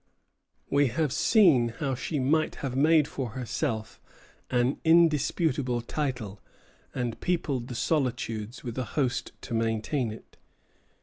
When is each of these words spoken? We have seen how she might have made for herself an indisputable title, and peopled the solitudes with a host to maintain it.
We 0.67 0.87
have 0.87 1.13
seen 1.13 1.75
how 1.77 1.93
she 1.93 2.17
might 2.17 2.55
have 2.65 2.75
made 2.75 3.07
for 3.07 3.29
herself 3.37 4.01
an 4.49 4.79
indisputable 4.83 5.79
title, 5.81 6.41
and 6.95 7.19
peopled 7.21 7.67
the 7.67 7.75
solitudes 7.75 8.63
with 8.63 8.79
a 8.79 8.83
host 8.97 9.31
to 9.41 9.53
maintain 9.53 10.11
it. 10.11 10.37